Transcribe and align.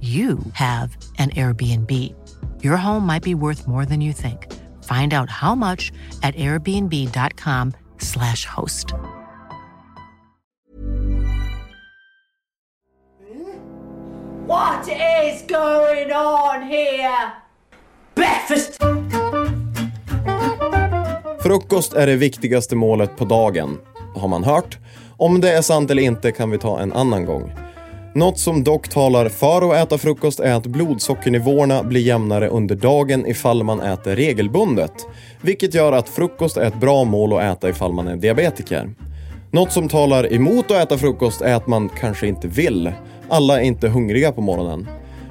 you 0.00 0.38
have 0.52 0.96
an 1.18 1.30
Airbnb. 1.30 2.14
Your 2.62 2.76
home 2.76 3.04
might 3.06 3.24
be 3.24 3.34
worth 3.34 3.66
more 3.66 3.84
than 3.84 4.00
you 4.00 4.12
think. 4.12 4.46
Find 4.84 5.12
out 5.12 5.28
how 5.30 5.56
much 5.56 5.90
at 6.22 6.36
airbnb.com/slash 6.36 8.44
host. 8.44 8.94
What 14.46 14.88
is 14.88 15.42
going 15.48 16.12
on 16.12 16.62
here? 16.62 17.32
Breakfast! 18.14 18.78
Frukost 21.42 21.92
är 21.92 22.06
det 22.06 22.16
viktigaste 22.16 22.76
målet 22.76 23.16
på 23.16 23.24
dagen, 23.24 23.78
har 24.14 24.28
man 24.28 24.44
hört. 24.44 24.78
Om 25.16 25.40
det 25.40 25.52
är 25.52 25.62
sant 25.62 25.90
eller 25.90 26.02
inte 26.02 26.32
kan 26.32 26.50
vi 26.50 26.58
ta 26.58 26.80
en 26.80 26.92
annan 26.92 27.24
gång. 27.24 27.52
Något 28.18 28.38
som 28.38 28.64
dock 28.64 28.88
talar 28.88 29.28
för 29.28 29.70
att 29.72 29.86
äta 29.86 29.98
frukost 29.98 30.40
är 30.40 30.54
att 30.54 30.66
blodsockernivåerna 30.66 31.82
blir 31.82 32.00
jämnare 32.00 32.48
under 32.48 32.76
dagen 32.76 33.26
ifall 33.26 33.64
man 33.64 33.80
äter 33.80 34.16
regelbundet. 34.16 34.92
Vilket 35.40 35.74
gör 35.74 35.92
att 35.92 36.08
frukost 36.08 36.56
är 36.56 36.64
ett 36.66 36.80
bra 36.80 37.04
mål 37.04 37.32
att 37.32 37.42
äta 37.42 37.68
ifall 37.68 37.92
man 37.92 38.08
är 38.08 38.16
diabetiker. 38.16 38.90
Något 39.50 39.72
som 39.72 39.88
talar 39.88 40.32
emot 40.32 40.70
att 40.70 40.76
äta 40.76 40.98
frukost 40.98 41.40
är 41.40 41.54
att 41.54 41.66
man 41.66 41.88
kanske 41.88 42.26
inte 42.26 42.48
vill. 42.48 42.92
Alla 43.28 43.60
är 43.60 43.64
inte 43.64 43.88
hungriga 43.88 44.32
på 44.32 44.40
morgonen. 44.40 44.88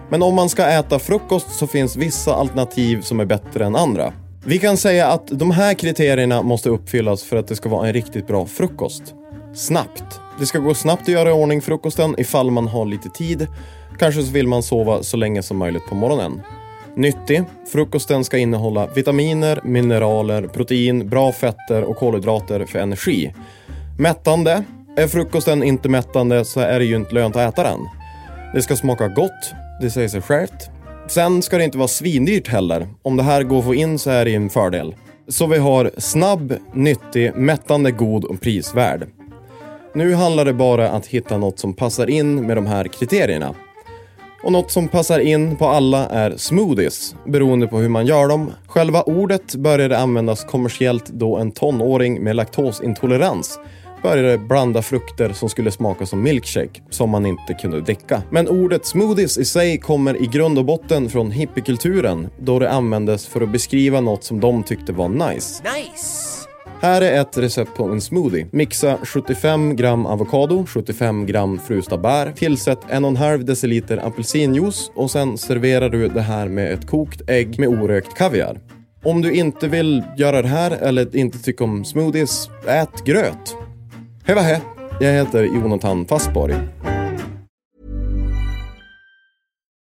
Men 0.09 0.23
om 0.23 0.35
man 0.35 0.49
ska 0.49 0.65
äta 0.65 0.99
frukost 0.99 1.55
så 1.55 1.67
finns 1.67 1.95
vissa 1.95 2.33
alternativ 2.33 3.01
som 3.01 3.19
är 3.19 3.25
bättre 3.25 3.65
än 3.65 3.75
andra. 3.75 4.13
Vi 4.45 4.57
kan 4.57 4.77
säga 4.77 5.07
att 5.07 5.27
de 5.27 5.51
här 5.51 5.73
kriterierna 5.73 6.41
måste 6.41 6.69
uppfyllas 6.69 7.23
för 7.23 7.37
att 7.37 7.47
det 7.47 7.55
ska 7.55 7.69
vara 7.69 7.87
en 7.87 7.93
riktigt 7.93 8.27
bra 8.27 8.45
frukost. 8.45 9.13
Snabbt. 9.57 10.21
Det 10.39 10.45
ska 10.45 10.59
gå 10.59 10.73
snabbt 10.73 11.01
att 11.01 11.07
göra 11.07 11.29
i 11.29 11.31
ordning 11.31 11.61
frukosten 11.61 12.15
ifall 12.17 12.51
man 12.51 12.67
har 12.67 12.85
lite 12.85 13.09
tid. 13.09 13.47
Kanske 13.99 14.23
så 14.23 14.31
vill 14.31 14.47
man 14.47 14.63
sova 14.63 15.03
så 15.03 15.17
länge 15.17 15.43
som 15.43 15.57
möjligt 15.57 15.85
på 15.89 15.95
morgonen. 15.95 16.41
Nyttig. 16.95 17.43
Frukosten 17.71 18.23
ska 18.23 18.37
innehålla 18.37 18.87
vitaminer, 18.87 19.61
mineraler, 19.63 20.47
protein, 20.47 21.09
bra 21.09 21.31
fetter 21.31 21.83
och 21.83 21.97
kolhydrater 21.97 22.65
för 22.65 22.79
energi. 22.79 23.33
Mättande. 23.99 24.63
Är 24.97 25.07
frukosten 25.07 25.63
inte 25.63 25.89
mättande 25.89 26.45
så 26.45 26.59
är 26.59 26.79
det 26.79 26.85
ju 26.85 26.95
inte 26.95 27.15
lönt 27.15 27.35
att 27.35 27.53
äta 27.53 27.63
den. 27.63 27.79
Det 28.53 28.61
ska 28.61 28.75
smaka 28.75 29.07
gott, 29.07 29.53
det 29.81 29.89
säger 29.89 30.07
sig 30.07 30.21
självt. 30.21 30.69
Sen 31.07 31.41
ska 31.41 31.57
det 31.57 31.63
inte 31.63 31.77
vara 31.77 31.87
svindyrt 31.87 32.47
heller. 32.47 32.87
Om 33.01 33.17
det 33.17 33.23
här 33.23 33.43
går 33.43 33.59
att 33.59 33.65
få 33.65 33.75
in 33.75 33.99
så 33.99 34.09
är 34.09 34.25
det 34.25 34.35
en 34.35 34.49
fördel. 34.49 34.95
Så 35.27 35.47
vi 35.47 35.57
har 35.57 35.91
snabb, 35.97 36.53
nyttig, 36.73 37.35
mättande, 37.35 37.91
god 37.91 38.25
och 38.25 38.41
prisvärd. 38.41 39.07
Nu 39.93 40.13
handlar 40.13 40.45
det 40.45 40.53
bara 40.53 40.89
att 40.89 41.05
hitta 41.05 41.37
något 41.37 41.59
som 41.59 41.73
passar 41.73 42.09
in 42.09 42.47
med 42.47 42.57
de 42.57 42.65
här 42.65 42.87
kriterierna. 42.87 43.55
Och 44.43 44.51
något 44.51 44.71
som 44.71 44.87
passar 44.87 45.19
in 45.19 45.55
på 45.55 45.67
alla 45.67 46.09
är 46.09 46.37
smoothies, 46.37 47.15
beroende 47.25 47.67
på 47.67 47.77
hur 47.77 47.89
man 47.89 48.05
gör 48.05 48.27
dem. 48.27 48.51
Själva 48.67 49.01
ordet 49.01 49.55
började 49.55 49.97
användas 49.97 50.43
kommersiellt 50.43 51.05
då 51.07 51.37
en 51.37 51.51
tonåring 51.51 52.23
med 52.23 52.35
laktosintolerans 52.35 53.59
började 54.03 54.37
blanda 54.37 54.81
frukter 54.81 55.33
som 55.33 55.49
skulle 55.49 55.71
smaka 55.71 56.05
som 56.05 56.23
milkshake, 56.23 56.81
som 56.89 57.09
man 57.09 57.25
inte 57.25 57.53
kunde 57.53 57.81
dricka. 57.81 58.23
Men 58.29 58.47
ordet 58.47 58.85
smoothies 58.85 59.37
i 59.37 59.45
sig 59.45 59.77
kommer 59.77 60.23
i 60.23 60.25
grund 60.27 60.57
och 60.57 60.65
botten 60.65 61.09
från 61.09 61.31
hippiekulturen, 61.31 62.29
då 62.39 62.59
det 62.59 62.71
användes 62.71 63.27
för 63.27 63.41
att 63.41 63.51
beskriva 63.51 64.01
något 64.01 64.23
som 64.23 64.39
de 64.39 64.63
tyckte 64.63 64.93
var 64.93 65.09
nice. 65.09 65.63
Nice! 65.63 66.36
Här 66.81 67.01
är 67.01 67.21
ett 67.21 67.37
recept 67.37 67.75
på 67.75 67.83
en 67.83 68.01
smoothie. 68.01 68.47
Mixa 68.51 68.97
75 69.03 69.75
gram 69.75 70.05
avokado, 70.05 70.65
75 70.65 71.25
gram 71.25 71.59
frysta 71.59 71.97
bär, 71.97 72.31
tillsätt 72.31 72.79
1,5 72.89 73.37
deciliter 73.37 73.97
apelsinjuice 73.97 74.91
och 74.95 75.11
sen 75.11 75.37
serverar 75.37 75.89
du 75.89 76.07
det 76.07 76.21
här 76.21 76.47
med 76.47 76.73
ett 76.73 76.87
kokt 76.87 77.29
ägg 77.29 77.59
med 77.59 77.69
orökt 77.69 78.13
kaviar. 78.13 78.59
Om 79.03 79.21
du 79.21 79.31
inte 79.31 79.67
vill 79.67 80.03
göra 80.17 80.41
det 80.41 80.47
här 80.47 80.71
eller 80.71 81.15
inte 81.15 81.39
tycker 81.39 81.65
om 81.65 81.85
smoothies, 81.85 82.49
ät 82.67 83.05
gröt. 83.05 83.55
Hej 84.25 84.35
vad 84.35 84.43
he? 84.43 84.61
Jag 84.99 85.13
heter 85.13 85.43
Jonathan 85.43 86.05
Fastborg. 86.05 86.55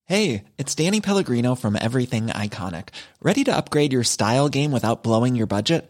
det 0.07 0.43
it's 0.57 0.75
Danny 0.75 1.01
Pellegrino 1.01 1.55
from 1.55 1.75
Everything 1.75 2.27
Iconic. 2.27 2.85
Ready 3.21 3.43
to 3.45 3.57
upgrade 3.57 3.93
your 3.93 4.03
style 4.03 4.49
game 4.49 4.71
without 4.71 5.03
blowing 5.03 5.37
your 5.37 5.47
budget? 5.47 5.89